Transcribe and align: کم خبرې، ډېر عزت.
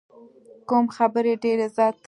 کم 0.69 0.85
خبرې، 0.95 1.33
ډېر 1.43 1.57
عزت. 1.65 1.95